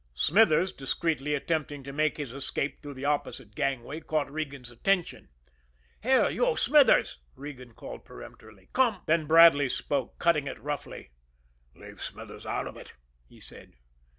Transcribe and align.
Smithers, 0.15 0.73
discreetly 0.73 1.35
attempting 1.35 1.83
to 1.83 1.93
make 1.93 2.17
his 2.17 2.31
escape 2.31 2.81
through 2.81 2.95
the 2.95 3.05
opposite 3.05 3.53
gangway, 3.53 3.99
caught 3.99 4.31
Regan's 4.31 4.71
attention. 4.71 5.29
"Here, 6.01 6.27
you, 6.27 6.57
Smithers," 6.57 7.19
Regan 7.35 7.73
called 7.75 8.03
peremptorily, 8.03 8.69
"come" 8.73 9.03
Then 9.05 9.27
Bradley 9.27 9.69
spoke, 9.69 10.17
cutting 10.17 10.47
in 10.47 10.59
roughly. 10.59 11.11
"Leave 11.75 12.01
Smithers 12.01 12.47
out 12.47 12.65
of 12.65 12.77
it," 12.77 12.93
he 13.27 13.39
said. 13.39 13.73